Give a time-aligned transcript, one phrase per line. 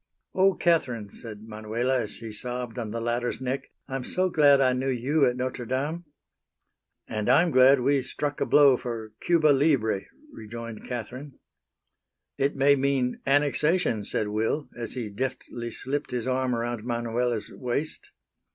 [0.33, 0.55] "Oh!
[0.55, 4.89] Catherine," said Manuela as she sobbed on the latter's neck, "I'm so glad I knew
[4.89, 6.05] you at Notre Dame!"
[7.07, 9.99] "And I'm glad we struck a blow for Cuba libre,"
[10.33, 11.37] rejoined Catherine.
[12.35, 18.09] "It may mean annexation," said Will, as he deftly slipped his arm around Manuela's waist.